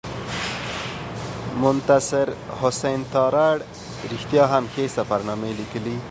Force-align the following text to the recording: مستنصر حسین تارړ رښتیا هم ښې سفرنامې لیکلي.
مستنصر 1.61 2.27
حسین 2.61 2.99
تارړ 3.13 3.55
رښتیا 4.11 4.43
هم 4.53 4.65
ښې 4.73 4.85
سفرنامې 4.97 5.51
لیکلي. 5.59 5.97